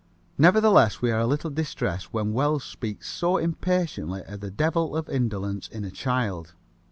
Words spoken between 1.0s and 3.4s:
we are a little distressed when Wells speaks so